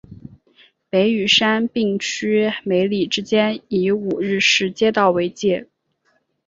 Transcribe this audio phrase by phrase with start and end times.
[0.89, 5.67] 北与杉并区梅里之间以五日市街道为界。